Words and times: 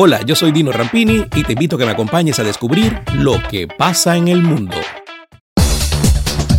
Hola, 0.00 0.22
yo 0.24 0.36
soy 0.36 0.52
Dino 0.52 0.70
Rampini 0.70 1.26
y 1.34 1.42
te 1.42 1.54
invito 1.54 1.74
a 1.74 1.78
que 1.80 1.84
me 1.84 1.90
acompañes 1.90 2.38
a 2.38 2.44
descubrir 2.44 3.00
lo 3.14 3.42
que 3.50 3.66
pasa 3.66 4.16
en 4.16 4.28
el 4.28 4.44
mundo. 4.44 4.76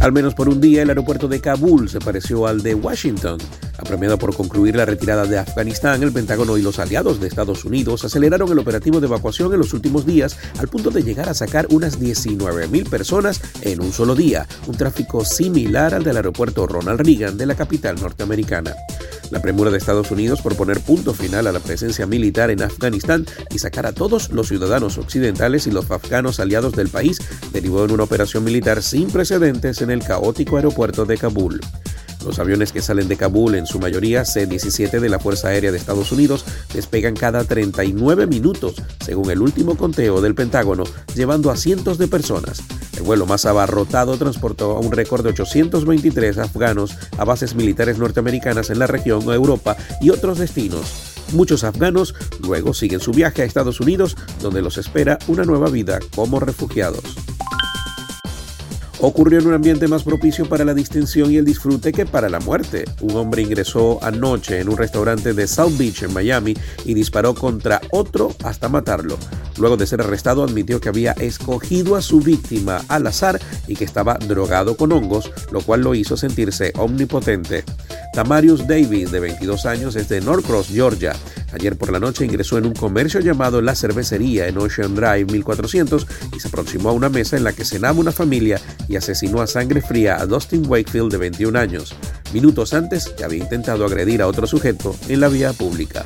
Al 0.01 0.12
menos 0.12 0.33
por 0.33 0.50
un 0.50 0.59
día, 0.59 0.81
el 0.81 0.89
aeropuerto 0.89 1.29
de 1.29 1.39
Kabul 1.39 1.87
se 1.87 2.01
pareció 2.01 2.47
al 2.47 2.61
de 2.61 2.75
Washington. 2.75 3.37
Apremiado 3.77 4.17
por 4.17 4.35
concluir 4.35 4.75
la 4.75 4.83
retirada 4.83 5.23
de 5.23 5.39
Afganistán, 5.39 6.03
el 6.03 6.11
Pentágono 6.11 6.57
y 6.57 6.61
los 6.61 6.79
aliados 6.79 7.21
de 7.21 7.29
Estados 7.29 7.63
Unidos 7.63 8.04
aceleraron 8.04 8.52
el 8.52 8.59
operativo 8.59 8.99
de 8.99 9.07
evacuación 9.07 9.53
en 9.53 9.59
los 9.59 9.73
últimos 9.73 10.05
días 10.05 10.37
al 10.57 10.67
punto 10.67 10.89
de 10.89 11.03
llegar 11.03 11.29
a 11.29 11.33
sacar 11.33 11.65
unas 11.69 11.97
19.000 11.97 12.89
personas 12.89 13.39
en 13.61 13.81
un 13.81 13.93
solo 13.93 14.15
día, 14.15 14.45
un 14.67 14.75
tráfico 14.75 15.23
similar 15.23 15.93
al 15.93 16.03
del 16.03 16.17
aeropuerto 16.17 16.67
Ronald 16.67 16.99
Reagan 16.99 17.37
de 17.37 17.45
la 17.45 17.55
capital 17.55 17.95
norteamericana. 18.01 18.75
La 19.32 19.41
premura 19.41 19.71
de 19.71 19.77
Estados 19.77 20.11
Unidos 20.11 20.41
por 20.41 20.55
poner 20.55 20.80
punto 20.80 21.14
final 21.14 21.48
a 21.48 21.52
la 21.52 21.59
presencia 21.59 22.05
militar 22.05 22.50
en 22.50 22.64
Afganistán 22.64 23.25
y 23.52 23.59
sacar 23.59 23.86
a 23.86 23.93
todos 23.93 24.29
los 24.32 24.48
ciudadanos 24.48 24.97
occidentales 24.97 25.68
y 25.68 25.71
los 25.71 25.89
afganos 25.92 26.39
aliados 26.39 26.74
del 26.74 26.89
país 26.89 27.20
derivó 27.54 27.86
en 27.86 27.92
una 27.92 28.04
operación 28.04 28.43
militar 28.43 28.82
sin 28.82 29.10
precedentes 29.10 29.82
en 29.82 29.92
el 29.92 30.04
caótico 30.04 30.57
aeropuerto 30.57 31.06
de 31.06 31.18
Kabul. 31.18 31.61
Los 32.26 32.38
aviones 32.38 32.73
que 32.73 32.82
salen 32.82 33.08
de 33.08 33.16
Kabul, 33.16 33.55
en 33.55 33.66
su 33.66 33.80
mayoría 33.80 34.26
C-17 34.26 35.00
de 35.00 35.09
la 35.09 35.20
Fuerza 35.20 35.50
Aérea 35.50 35.72
de 35.72 35.78
Estados 35.78 36.12
Unidos, 36.12 36.44
despegan 36.73 37.16
cada 37.16 37.44
39 37.45 38.28
minutos, 38.28 38.76
según 39.04 39.32
el 39.32 39.42
último 39.42 39.78
conteo 39.78 40.22
del 40.22 40.36
Pentágono, 40.36 40.84
llevando 41.16 41.50
a 41.50 41.55
cientos 41.55 41.98
de 41.98 42.08
personas. 42.08 42.62
El 42.98 43.04
vuelo 43.04 43.26
más 43.26 43.45
abarrotado 43.45 44.18
transportó 44.18 44.76
a 44.76 44.80
un 44.80 44.92
récord 44.92 45.23
de 45.23 45.30
823 45.30 46.38
afganos 46.40 46.98
a 47.18 47.23
bases 47.23 47.55
militares 47.55 47.98
norteamericanas 47.98 48.70
en 48.70 48.80
la 48.80 48.88
región, 48.88 49.22
Europa 49.31 49.78
y 50.02 50.09
otros 50.09 50.40
destinos. 50.40 51.16
Muchos 51.31 51.64
afganos 51.64 52.16
luego 52.42 52.73
siguen 52.73 53.00
su 53.00 53.12
viaje 53.12 53.44
a 53.44 53.45
Estados 53.45 53.80
Unidos, 53.80 54.17
donde 54.42 54.62
los 54.62 54.78
espera 54.78 55.20
una 55.28 55.45
nueva 55.45 55.70
vida 55.70 56.00
como 56.16 56.40
refugiados 56.40 57.28
ocurrió 59.00 59.39
en 59.39 59.47
un 59.47 59.53
ambiente 59.53 59.88
más 59.88 60.03
propicio 60.03 60.47
para 60.47 60.66
la 60.66 60.73
distinción 60.73 61.31
y 61.31 61.38
el 61.38 61.45
disfrute 61.45 61.92
que 61.92 62.05
para 62.05 62.30
la 62.30 62.39
muerte. 62.39 62.86
Un 63.02 63.16
hombre 63.16 63.41
ingresó 63.41 64.03
anoche 64.03 64.59
en 64.59 64.69
un 64.69 64.78
restaurante 64.78 65.33
de 65.33 65.47
South 65.47 65.78
Beach 65.78 66.03
en 66.03 66.14
Miami 66.14 66.56
y 66.86 66.94
disparó 66.94 67.33
contra 67.33 67.81
otro 67.91 68.36
hasta 68.44 68.69
matarlo. 68.69 69.17
Luego 69.58 69.78
de 69.78 69.88
ser 69.88 70.02
arrestado 70.02 70.44
admitió 70.44 70.80
que 70.80 70.89
había 70.89 71.11
escogido 71.14 71.95
a 71.95 72.02
su 72.02 72.22
víctima 72.22 72.81
al 72.88 73.08
azar 73.08 73.39
y 73.67 73.75
que 73.75 73.83
estaba 73.83 74.16
drogado 74.16 74.78
con 74.78 74.91
hongos, 74.91 75.31
lo 75.52 75.61
cual 75.61 75.81
lo 75.81 75.95
hizo 75.95 76.16
sentirse 76.16 76.72
omnipotente. 76.78 77.66
Tamarius 78.14 78.68
Davis, 78.68 79.12
de 79.12 79.20
22 79.20 79.66
años, 79.66 79.96
es 79.96 80.10
de 80.10 80.22
Norcross, 80.22 80.68
Georgia. 80.68 81.14
Ayer 81.52 81.78
por 81.78 81.92
la 81.92 82.00
noche 82.00 82.26
ingresó 82.26 82.58
en 82.58 82.66
un 82.66 82.74
comercio 82.74 83.20
llamado 83.20 83.62
La 83.62 83.76
Cervecería 83.76 84.48
en 84.48 84.58
Ocean 84.58 84.96
Drive 84.96 85.26
1400 85.26 86.08
y 86.36 86.40
se 86.40 86.48
aproximó 86.48 86.90
a 86.90 86.94
una 86.94 87.10
mesa 87.10 87.38
en 87.38 87.44
la 87.44 87.54
que 87.54 87.66
cenaba 87.66 88.00
una 88.00 88.12
familia 88.12 88.60
y 88.88 88.96
asesinó 88.96 89.42
a 89.42 89.48
sangre 89.48 89.82
fría 89.82 90.18
a 90.20 90.26
Dustin 90.26 90.66
Wakefield 90.68 91.12
de 91.12 91.18
21 91.18 91.58
años. 91.58 91.96
Minutos 92.34 92.74
antes 92.74 93.14
ya 93.18 93.26
había 93.26 93.44
intentado 93.44 93.86
agredir 93.86 94.22
a 94.22 94.28
otro 94.28 94.46
sujeto 94.48 94.96
en 95.08 95.20
la 95.20 95.30
vía 95.30 95.54
pública. 95.54 96.06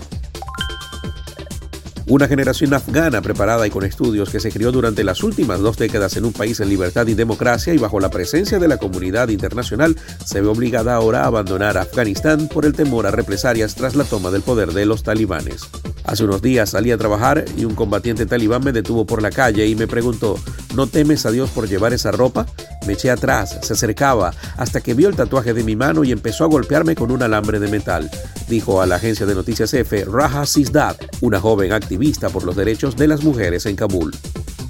Una 2.06 2.28
generación 2.28 2.74
afgana 2.74 3.22
preparada 3.22 3.66
y 3.66 3.70
con 3.70 3.86
estudios 3.86 4.30
que 4.30 4.42
se 4.42 4.52
crió 4.52 4.74
durante 4.74 5.06
las 5.06 5.24
últimas 5.24 5.62
dos 5.62 5.78
décadas 5.78 6.18
en 6.18 6.26
un 6.26 6.34
país 6.34 6.60
en 6.60 6.68
libertad 6.68 7.08
y 7.08 7.14
democracia 7.14 7.74
y 7.74 7.78
bajo 7.78 8.02
la 8.02 8.10
presencia 8.10 8.60
de 8.60 8.68
la 8.68 8.78
comunidad 8.78 9.30
internacional 9.30 9.96
se 10.26 10.42
ve 10.42 10.48
obligada 10.48 10.96
ahora 10.96 11.24
a 11.24 11.28
abandonar 11.28 11.78
Afganistán 11.78 12.50
por 12.50 12.66
el 12.66 12.74
temor 12.74 13.08
a 13.08 13.12
represalias 13.12 13.76
tras 13.76 13.96
la 13.96 14.04
toma 14.04 14.32
del 14.32 14.42
poder 14.42 14.74
de 14.74 14.86
los 14.86 15.04
talibanes. 15.04 15.62
Hace 16.04 16.26
unos 16.26 16.42
días 16.42 16.72
salí 16.72 16.92
a 16.92 16.98
trabajar 16.98 17.46
y 17.58 17.64
un 17.64 17.74
combatiente 17.74 18.26
talibán 18.26 18.66
me 18.66 18.74
detuvo 18.74 19.06
por 19.06 19.22
la 19.22 19.32
calle 19.32 19.66
y 19.66 19.76
me 19.76 19.88
preguntó, 19.88 20.38
¿no 20.74 20.88
temes 20.88 21.26
a 21.26 21.32
Dios 21.32 21.50
por 21.50 21.68
llevar 21.68 21.94
esa 21.94 22.12
ropa? 22.12 22.46
Me 22.86 22.94
eché 22.94 23.10
atrás, 23.12 23.60
se 23.62 23.74
acercaba, 23.74 24.34
hasta 24.58 24.82
que 24.82 24.94
vio 24.94 25.10
el 25.10 25.16
tatuaje 25.16 25.54
de 25.54 25.64
mi 25.64 25.76
mano 25.76 26.04
y 26.04 26.12
empezó 26.12 26.44
a 26.44 26.48
golpearme 26.48 26.96
con 26.96 27.12
un 27.12 27.24
alambre 27.24 27.60
de 27.60 27.68
metal, 27.68 28.10
dijo 28.48 28.82
a 28.82 28.86
la 28.86 28.96
agencia 28.96 29.26
de 29.26 29.36
noticias 29.36 29.74
F 29.74 30.06
Raja 30.06 30.46
Sizdad, 30.46 30.98
una 31.22 31.40
joven 31.40 31.72
activista 31.72 32.30
por 32.30 32.44
los 32.44 32.56
derechos 32.56 32.96
de 32.96 33.08
las 33.08 33.24
mujeres 33.24 33.66
en 33.66 33.76
Kabul. 33.76 34.12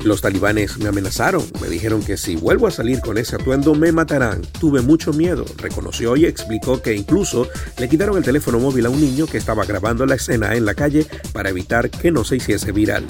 Los 0.04 0.20
talibanes 0.20 0.78
me 0.80 0.90
amenazaron, 0.90 1.44
me 1.62 1.70
dijeron 1.70 2.04
que 2.04 2.18
si 2.18 2.36
vuelvo 2.36 2.68
a 2.68 2.72
salir 2.72 3.00
con 3.00 3.18
ese 3.18 3.38
atuendo 3.38 3.74
me 3.74 3.94
matarán. 3.94 4.42
Tuve 4.60 4.82
mucho 4.82 5.14
miedo, 5.14 5.46
reconoció 5.58 6.18
y 6.18 6.26
explicó 6.26 6.82
que 6.82 6.94
incluso 6.94 7.48
le 7.78 7.88
quitaron 7.88 8.18
el 8.18 8.24
teléfono 8.24 8.60
móvil 8.60 8.86
a 8.86 8.90
un 8.90 9.00
niño 9.00 9.28
que 9.28 9.38
estaba 9.38 9.64
grabando 9.64 10.06
la 10.06 10.16
escena 10.16 10.56
en 10.56 10.66
la 10.66 10.74
calle 10.74 11.08
para 11.32 11.50
evitar 11.50 11.90
que 11.90 12.12
no 12.12 12.26
se 12.26 12.36
hiciese 12.36 12.74
viral. 12.74 13.06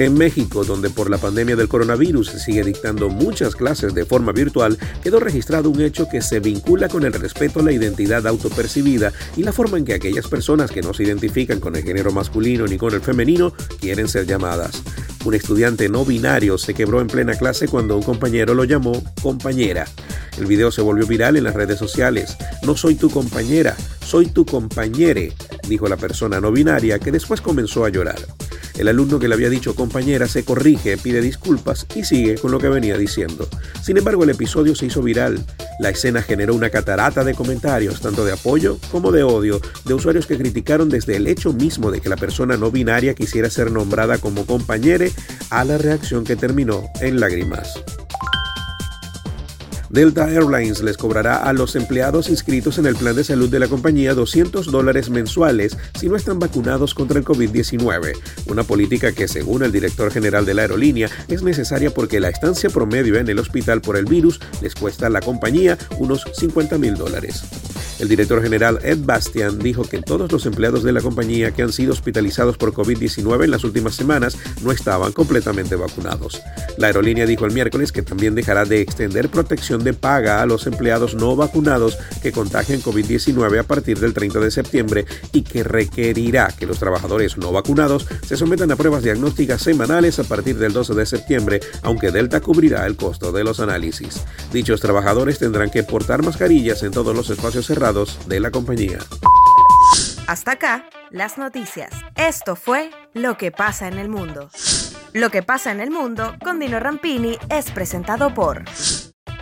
En 0.00 0.14
México, 0.14 0.64
donde 0.64 0.88
por 0.88 1.10
la 1.10 1.18
pandemia 1.18 1.56
del 1.56 1.68
coronavirus 1.68 2.28
se 2.28 2.40
sigue 2.40 2.64
dictando 2.64 3.10
muchas 3.10 3.54
clases 3.54 3.92
de 3.92 4.06
forma 4.06 4.32
virtual, 4.32 4.78
quedó 5.02 5.20
registrado 5.20 5.68
un 5.68 5.82
hecho 5.82 6.08
que 6.08 6.22
se 6.22 6.40
vincula 6.40 6.88
con 6.88 7.04
el 7.04 7.12
respeto 7.12 7.60
a 7.60 7.62
la 7.62 7.72
identidad 7.72 8.26
autopercibida 8.26 9.12
y 9.36 9.42
la 9.42 9.52
forma 9.52 9.76
en 9.76 9.84
que 9.84 9.92
aquellas 9.92 10.26
personas 10.26 10.70
que 10.70 10.80
no 10.80 10.94
se 10.94 11.02
identifican 11.02 11.60
con 11.60 11.76
el 11.76 11.82
género 11.82 12.12
masculino 12.12 12.66
ni 12.66 12.78
con 12.78 12.94
el 12.94 13.02
femenino 13.02 13.52
quieren 13.78 14.08
ser 14.08 14.24
llamadas. 14.24 14.82
Un 15.26 15.34
estudiante 15.34 15.90
no 15.90 16.06
binario 16.06 16.56
se 16.56 16.72
quebró 16.72 17.02
en 17.02 17.06
plena 17.06 17.34
clase 17.34 17.68
cuando 17.68 17.94
un 17.94 18.02
compañero 18.02 18.54
lo 18.54 18.64
llamó 18.64 19.04
compañera. 19.20 19.84
El 20.38 20.46
video 20.46 20.72
se 20.72 20.80
volvió 20.80 21.06
viral 21.06 21.36
en 21.36 21.44
las 21.44 21.54
redes 21.54 21.78
sociales. 21.78 22.38
No 22.62 22.74
soy 22.74 22.94
tu 22.94 23.10
compañera, 23.10 23.76
soy 24.02 24.28
tu 24.28 24.46
compañere, 24.46 25.34
dijo 25.68 25.88
la 25.88 25.98
persona 25.98 26.40
no 26.40 26.50
binaria 26.52 26.98
que 26.98 27.12
después 27.12 27.42
comenzó 27.42 27.84
a 27.84 27.90
llorar. 27.90 28.16
El 28.80 28.88
alumno 28.88 29.18
que 29.18 29.28
le 29.28 29.34
había 29.34 29.50
dicho 29.50 29.74
compañera 29.74 30.26
se 30.26 30.42
corrige, 30.42 30.96
pide 30.96 31.20
disculpas 31.20 31.86
y 31.94 32.04
sigue 32.04 32.36
con 32.36 32.50
lo 32.50 32.58
que 32.58 32.70
venía 32.70 32.96
diciendo. 32.96 33.46
Sin 33.82 33.98
embargo, 33.98 34.24
el 34.24 34.30
episodio 34.30 34.74
se 34.74 34.86
hizo 34.86 35.02
viral. 35.02 35.44
La 35.80 35.90
escena 35.90 36.22
generó 36.22 36.54
una 36.54 36.70
catarata 36.70 37.22
de 37.22 37.34
comentarios, 37.34 38.00
tanto 38.00 38.24
de 38.24 38.32
apoyo 38.32 38.78
como 38.90 39.12
de 39.12 39.22
odio, 39.22 39.60
de 39.84 39.92
usuarios 39.92 40.26
que 40.26 40.38
criticaron 40.38 40.88
desde 40.88 41.16
el 41.16 41.26
hecho 41.26 41.52
mismo 41.52 41.90
de 41.90 42.00
que 42.00 42.08
la 42.08 42.16
persona 42.16 42.56
no 42.56 42.70
binaria 42.70 43.12
quisiera 43.12 43.50
ser 43.50 43.70
nombrada 43.70 44.16
como 44.16 44.46
compañere 44.46 45.12
a 45.50 45.62
la 45.66 45.76
reacción 45.76 46.24
que 46.24 46.36
terminó 46.36 46.84
en 47.02 47.20
lágrimas. 47.20 47.84
Delta 49.90 50.30
Airlines 50.30 50.82
les 50.82 50.96
cobrará 50.96 51.38
a 51.38 51.52
los 51.52 51.74
empleados 51.74 52.28
inscritos 52.28 52.78
en 52.78 52.86
el 52.86 52.94
plan 52.94 53.16
de 53.16 53.24
salud 53.24 53.48
de 53.48 53.58
la 53.58 53.66
compañía 53.66 54.14
200 54.14 54.70
dólares 54.70 55.10
mensuales 55.10 55.76
si 55.98 56.08
no 56.08 56.14
están 56.14 56.38
vacunados 56.38 56.94
contra 56.94 57.18
el 57.18 57.24
COVID-19, 57.24 58.12
una 58.46 58.62
política 58.62 59.10
que 59.10 59.26
según 59.26 59.64
el 59.64 59.72
director 59.72 60.12
general 60.12 60.46
de 60.46 60.54
la 60.54 60.62
aerolínea 60.62 61.10
es 61.26 61.42
necesaria 61.42 61.90
porque 61.90 62.20
la 62.20 62.28
estancia 62.28 62.70
promedio 62.70 63.16
en 63.16 63.28
el 63.28 63.40
hospital 63.40 63.80
por 63.80 63.96
el 63.96 64.04
virus 64.04 64.38
les 64.62 64.76
cuesta 64.76 65.08
a 65.08 65.10
la 65.10 65.20
compañía 65.20 65.76
unos 65.98 66.24
50 66.34 66.78
mil 66.78 66.94
dólares. 66.94 67.42
El 68.00 68.08
director 68.08 68.42
general 68.42 68.78
Ed 68.82 69.00
Bastian 69.02 69.58
dijo 69.58 69.82
que 69.82 70.00
todos 70.00 70.32
los 70.32 70.46
empleados 70.46 70.82
de 70.82 70.92
la 70.92 71.02
compañía 71.02 71.50
que 71.50 71.60
han 71.60 71.70
sido 71.70 71.92
hospitalizados 71.92 72.56
por 72.56 72.72
COVID-19 72.72 73.44
en 73.44 73.50
las 73.50 73.62
últimas 73.62 73.94
semanas 73.94 74.38
no 74.62 74.72
estaban 74.72 75.12
completamente 75.12 75.76
vacunados. 75.76 76.40
La 76.78 76.86
aerolínea 76.86 77.26
dijo 77.26 77.44
el 77.44 77.52
miércoles 77.52 77.92
que 77.92 78.00
también 78.00 78.34
dejará 78.34 78.64
de 78.64 78.80
extender 78.80 79.28
protección 79.28 79.84
de 79.84 79.92
paga 79.92 80.40
a 80.40 80.46
los 80.46 80.66
empleados 80.66 81.14
no 81.14 81.36
vacunados 81.36 81.98
que 82.22 82.32
contagien 82.32 82.80
COVID-19 82.82 83.58
a 83.58 83.64
partir 83.64 84.00
del 84.00 84.14
30 84.14 84.40
de 84.40 84.50
septiembre 84.50 85.04
y 85.32 85.42
que 85.42 85.62
requerirá 85.62 86.54
que 86.58 86.64
los 86.64 86.78
trabajadores 86.78 87.36
no 87.36 87.52
vacunados 87.52 88.06
se 88.26 88.38
sometan 88.38 88.72
a 88.72 88.76
pruebas 88.76 89.02
diagnósticas 89.02 89.60
semanales 89.60 90.18
a 90.18 90.24
partir 90.24 90.56
del 90.56 90.72
12 90.72 90.94
de 90.94 91.04
septiembre, 91.04 91.60
aunque 91.82 92.10
Delta 92.10 92.40
cubrirá 92.40 92.86
el 92.86 92.96
costo 92.96 93.30
de 93.30 93.44
los 93.44 93.60
análisis. 93.60 94.22
Dichos 94.54 94.80
trabajadores 94.80 95.38
tendrán 95.38 95.70
que 95.70 95.82
portar 95.82 96.24
mascarillas 96.24 96.82
en 96.82 96.92
todos 96.92 97.14
los 97.14 97.28
espacios 97.28 97.66
cerrados 97.66 97.89
de 97.92 98.38
la 98.38 98.52
compañía. 98.52 98.98
Hasta 100.28 100.52
acá, 100.52 100.88
las 101.10 101.38
noticias. 101.38 101.90
Esto 102.14 102.54
fue 102.54 102.90
Lo 103.14 103.36
que 103.36 103.50
pasa 103.50 103.88
en 103.88 103.98
el 103.98 104.08
mundo. 104.08 104.48
Lo 105.12 105.30
que 105.30 105.42
pasa 105.42 105.72
en 105.72 105.80
el 105.80 105.90
mundo 105.90 106.36
con 106.44 106.60
Dino 106.60 106.78
Rampini 106.78 107.36
es 107.48 107.72
presentado 107.72 108.32
por 108.32 108.62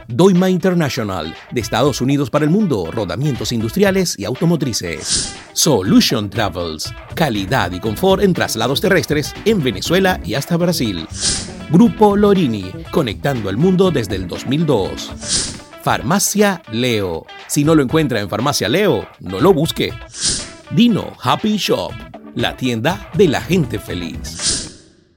Doima 0.06 0.48
International, 0.48 1.36
de 1.50 1.60
Estados 1.60 2.00
Unidos 2.00 2.30
para 2.30 2.46
el 2.46 2.50
mundo, 2.50 2.88
rodamientos 2.90 3.52
industriales 3.52 4.18
y 4.18 4.24
automotrices. 4.24 5.36
Solution 5.52 6.30
Travels, 6.30 6.90
calidad 7.14 7.70
y 7.72 7.80
confort 7.80 8.22
en 8.22 8.32
traslados 8.32 8.80
terrestres 8.80 9.34
en 9.44 9.62
Venezuela 9.62 10.18
y 10.24 10.32
hasta 10.32 10.56
Brasil. 10.56 11.06
Grupo 11.70 12.16
Lorini, 12.16 12.72
conectando 12.90 13.50
el 13.50 13.58
mundo 13.58 13.90
desde 13.90 14.16
el 14.16 14.26
2002. 14.26 15.38
Farmacia 15.88 16.61
Leo. 16.70 17.25
Si 17.46 17.64
no 17.64 17.75
lo 17.75 17.82
encuentra 17.82 18.20
en 18.20 18.29
Farmacia 18.29 18.69
Leo, 18.69 19.08
no 19.20 19.40
lo 19.40 19.55
busque. 19.55 19.90
Dino 20.70 21.17
Happy 21.23 21.56
Shop, 21.56 21.93
la 22.35 22.55
tienda 22.58 23.08
de 23.14 23.26
la 23.29 23.40
gente 23.40 23.79
feliz. 23.79 24.57